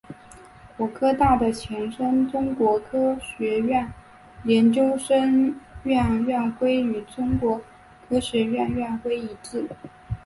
[0.77, 3.87] 国科大的前身中国科学院
[4.45, 7.61] 研究生院院徽与中国
[8.09, 9.69] 科学院院徽一致。